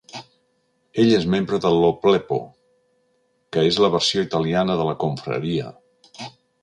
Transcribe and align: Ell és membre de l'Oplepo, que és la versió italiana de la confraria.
Ell 1.01 1.11
és 1.17 1.27
membre 1.33 1.59
de 1.65 1.71
l'Oplepo, 1.75 2.39
que 3.57 3.67
és 3.73 3.77
la 3.85 3.93
versió 3.97 4.25
italiana 4.29 4.79
de 4.81 4.89
la 4.89 4.97
confraria. 5.05 5.69